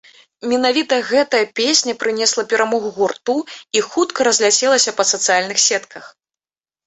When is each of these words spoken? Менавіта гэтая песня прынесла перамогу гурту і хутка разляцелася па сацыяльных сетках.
Менавіта 0.51 0.95
гэтая 1.09 1.41
песня 1.59 1.93
прынесла 2.03 2.45
перамогу 2.53 2.89
гурту 2.97 3.35
і 3.79 3.83
хутка 3.89 4.19
разляцелася 4.29 4.95
па 5.03 5.09
сацыяльных 5.11 5.57
сетках. 5.67 6.05